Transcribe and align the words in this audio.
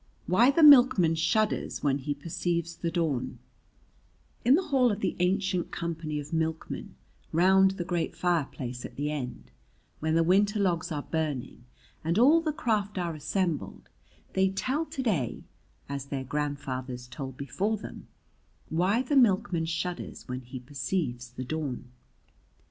Why 0.25 0.49
the 0.49 0.63
Milkman 0.63 1.13
Shudders 1.13 1.83
When 1.83 1.99
He 1.99 2.15
Perceives 2.15 2.75
the 2.75 2.89
Dawn 2.89 3.37
In 4.43 4.55
the 4.55 4.63
Hall 4.69 4.91
of 4.91 4.99
the 5.01 5.15
Ancient 5.19 5.69
Company 5.69 6.19
of 6.19 6.33
Milkmen 6.33 6.95
round 7.31 7.77
the 7.77 7.83
great 7.85 8.15
fireplace 8.15 8.83
at 8.83 8.95
the 8.95 9.11
end, 9.11 9.51
when 9.99 10.15
the 10.15 10.23
winter 10.23 10.59
logs 10.59 10.91
are 10.91 11.03
burning 11.03 11.65
and 12.03 12.17
all 12.17 12.41
the 12.41 12.51
craft 12.51 12.97
are 12.97 13.13
assembled 13.13 13.89
they 14.33 14.49
tell 14.49 14.87
to 14.87 15.03
day, 15.03 15.43
as 15.87 16.05
their 16.07 16.23
grandfathers 16.23 17.07
told 17.07 17.37
before 17.37 17.77
them, 17.77 18.07
why 18.69 19.03
the 19.03 19.15
milkman 19.15 19.65
shudders 19.65 20.27
when 20.27 20.41
he 20.41 20.59
perceives 20.59 21.29
the 21.29 21.45
dawn. 21.45 21.91